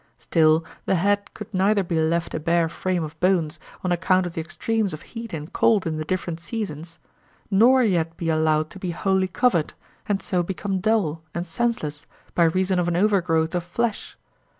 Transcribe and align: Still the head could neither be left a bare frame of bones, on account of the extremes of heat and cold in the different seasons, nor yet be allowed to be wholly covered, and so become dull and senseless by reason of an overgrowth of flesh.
Still 0.17 0.65
the 0.87 0.95
head 0.95 1.31
could 1.35 1.53
neither 1.53 1.83
be 1.83 1.99
left 1.99 2.33
a 2.33 2.39
bare 2.39 2.67
frame 2.69 3.03
of 3.03 3.19
bones, 3.19 3.59
on 3.83 3.91
account 3.91 4.25
of 4.25 4.33
the 4.33 4.41
extremes 4.41 4.93
of 4.93 5.03
heat 5.03 5.31
and 5.31 5.53
cold 5.53 5.85
in 5.85 5.97
the 5.97 6.03
different 6.03 6.39
seasons, 6.39 6.97
nor 7.51 7.83
yet 7.83 8.17
be 8.17 8.27
allowed 8.27 8.71
to 8.71 8.79
be 8.79 8.89
wholly 8.89 9.27
covered, 9.27 9.75
and 10.07 10.19
so 10.19 10.41
become 10.41 10.79
dull 10.79 11.21
and 11.35 11.45
senseless 11.45 12.07
by 12.33 12.45
reason 12.45 12.79
of 12.79 12.87
an 12.87 12.95
overgrowth 12.97 13.53
of 13.53 13.63
flesh. 13.63 14.17